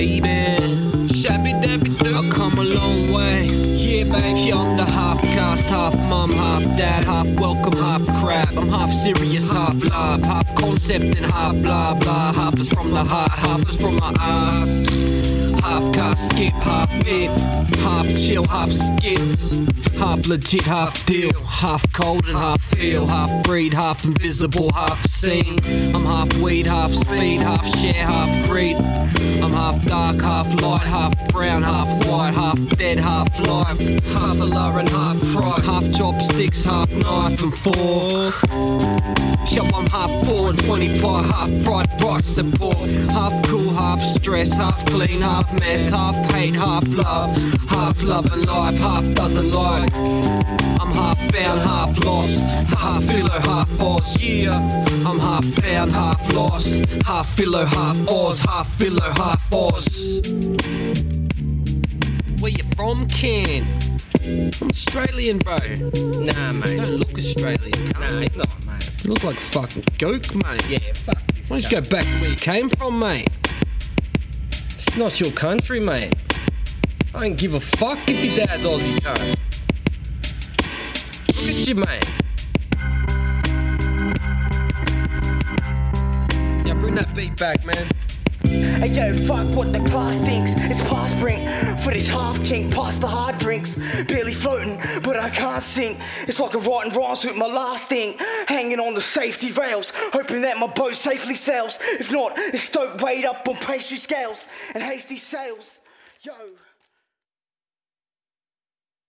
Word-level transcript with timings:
baby. 0.00 1.08
Shabby 1.14 1.52
dabby 1.52 1.90
doo. 1.90 2.16
I've 2.16 2.32
come 2.32 2.58
a 2.58 2.64
long 2.64 3.12
way. 3.12 3.46
Yeah, 3.46 4.04
baby. 4.04 4.40
Yeah, 4.40 4.56
I'm 4.56 4.76
the 4.76 4.84
half 4.84 5.20
caste, 5.22 5.66
half 5.66 5.94
mum, 6.08 6.32
half 6.32 6.64
dad, 6.78 7.04
half 7.04 7.28
welcome, 7.34 7.76
half 7.76 8.04
crap. 8.20 8.56
I'm 8.56 8.68
half 8.68 8.92
serious, 8.92 9.52
half 9.52 9.82
laugh, 9.84 10.22
half 10.22 10.54
concept 10.54 11.16
and 11.16 11.26
half 11.26 11.56
blah 11.56 11.94
blah. 11.94 12.32
Half 12.32 12.54
is 12.60 12.68
from 12.68 12.90
the 12.90 13.04
heart, 13.04 13.32
half 13.32 13.68
is 13.68 13.76
from 13.76 13.96
my 13.96 14.12
ass. 14.18 15.19
Half 15.62 15.92
car 15.94 16.16
skip, 16.16 16.54
half 16.54 16.90
nip, 17.04 17.30
half 17.78 18.08
chill, 18.16 18.46
half 18.46 18.70
skits, 18.70 19.52
half 19.96 20.26
legit, 20.26 20.62
half 20.62 21.04
deal, 21.06 21.32
half 21.44 21.90
cold 21.92 22.26
and 22.26 22.36
half 22.36 22.62
feel, 22.62 23.06
half 23.06 23.42
breed, 23.44 23.74
half 23.74 24.04
invisible, 24.04 24.72
half 24.72 25.04
seen. 25.06 25.58
I'm 25.94 26.04
half 26.04 26.32
weed, 26.38 26.66
half 26.66 26.92
speed, 26.92 27.40
half 27.40 27.66
share, 27.76 27.92
half 27.92 28.48
greed. 28.48 28.76
I'm 28.76 29.52
half 29.52 29.84
dark, 29.84 30.20
half 30.20 30.60
light, 30.60 30.82
half 30.82 31.14
brown, 31.28 31.62
half 31.62 32.06
white, 32.06 32.34
half 32.34 32.58
dead, 32.76 32.98
half 32.98 33.38
life, 33.40 33.80
half 34.06 34.38
a 34.38 34.44
and 34.78 34.88
half 34.88 35.20
cry, 35.32 35.60
half 35.64 35.90
chopsticks, 35.92 36.64
half 36.64 36.90
knife 36.90 37.42
and 37.42 37.56
fork. 37.56 39.39
Yo, 39.60 39.66
I'm 39.74 39.86
half 39.90 40.26
four 40.26 40.48
and 40.48 40.58
20 40.62 41.00
pie, 41.00 41.22
half 41.22 41.50
fried 41.62 42.02
rice 42.02 42.24
support. 42.24 42.78
Half 43.12 43.42
cool, 43.42 43.68
half 43.74 44.00
stress, 44.00 44.56
half 44.56 44.86
clean, 44.86 45.20
half 45.20 45.52
mess, 45.52 45.90
half 45.90 46.16
hate, 46.32 46.56
half 46.56 46.86
love. 46.94 47.36
Half 47.68 48.02
love 48.02 48.32
and 48.32 48.46
life, 48.46 48.78
half 48.78 49.04
doesn't 49.12 49.50
like. 49.50 49.92
I'm 49.94 50.92
half 50.92 51.18
found, 51.30 51.60
half 51.60 52.02
lost. 52.06 52.40
Half 52.78 53.04
filo, 53.04 53.38
half 53.40 53.80
Oz. 53.80 54.22
Yeah, 54.22 54.84
I'm 55.04 55.18
half 55.18 55.44
found, 55.44 55.92
half 55.92 56.32
lost. 56.32 56.86
Half 57.04 57.28
filo, 57.36 57.66
half 57.66 57.98
Oz. 58.08 58.40
Half 58.40 58.68
filo, 58.78 59.12
half 59.12 59.52
Oz. 59.52 60.22
Where 62.40 62.50
you 62.50 62.64
from, 62.76 63.06
Ken? 63.08 63.66
I'm 64.22 64.70
Australian, 64.70 65.36
bro. 65.36 65.58
Nah, 65.58 66.52
mate. 66.52 66.78
Don't 66.78 66.96
look 66.96 67.18
Australian. 67.18 67.90
Nah, 67.98 68.20
he's 68.20 68.36
not, 68.36 68.48
look 69.10 69.24
like 69.24 69.40
fucking 69.40 69.82
gook, 69.98 70.34
mate. 70.44 70.64
Yeah, 70.68 70.92
fuck 70.92 71.18
this. 71.34 71.50
Why 71.50 71.60
don't 71.60 71.70
you 71.70 71.80
go 71.80 71.88
back 71.88 72.04
to 72.04 72.20
where 72.20 72.30
you 72.30 72.36
came 72.36 72.70
from, 72.70 72.98
mate? 73.00 73.28
It's 74.70 74.96
not 74.96 75.20
your 75.20 75.32
country, 75.32 75.80
mate. 75.80 76.14
I 77.12 77.20
don't 77.20 77.36
give 77.36 77.54
a 77.54 77.60
fuck 77.60 77.98
if 78.06 78.24
your 78.24 78.46
dad's 78.46 78.64
Aussie, 78.64 79.00
cunt. 79.00 79.36
Look 81.28 81.48
at 81.48 81.68
you, 81.68 81.74
mate. 81.74 82.10
Yeah, 86.66 86.74
bring 86.74 86.94
that 86.94 87.12
beat 87.12 87.36
back, 87.36 87.64
man. 87.64 87.90
Hey 88.42 88.88
yo, 88.88 89.26
fuck 89.26 89.46
what 89.54 89.72
the 89.72 89.80
class 89.90 90.16
thinks. 90.20 90.52
It's 90.56 90.80
past 90.88 91.18
brink 91.18 91.48
for 91.80 91.92
this 91.92 92.08
half 92.08 92.38
chink, 92.38 92.72
past 92.72 93.00
the 93.00 93.06
hard 93.06 93.38
drinks. 93.38 93.74
Barely 93.74 94.04
floating, 94.04 94.19
but 95.02 95.18
I 95.18 95.30
can't 95.30 95.62
sink. 95.62 95.98
It's 96.26 96.40
like 96.40 96.54
a 96.54 96.58
rotten 96.58 96.92
rhymes 96.92 97.24
with 97.24 97.36
my 97.36 97.46
last 97.46 97.88
thing. 97.88 98.16
Hanging 98.46 98.80
on 98.80 98.94
the 98.94 99.00
safety 99.00 99.52
rails, 99.52 99.92
hoping 100.12 100.42
that 100.42 100.58
my 100.58 100.66
boat 100.66 100.94
safely 100.94 101.34
sails. 101.34 101.78
If 101.82 102.10
not, 102.10 102.32
it's 102.36 102.62
stoked 102.62 103.00
weighed 103.00 103.24
up 103.24 103.46
on 103.48 103.56
pastry 103.56 103.96
scales 103.96 104.46
and 104.74 104.82
hasty 104.82 105.16
sails. 105.16 105.80
Yo. 106.22 106.32